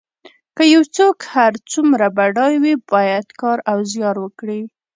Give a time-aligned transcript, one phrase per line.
[0.55, 4.61] که یو څوک هر څومره بډای وي باید کار او زیار وکړي.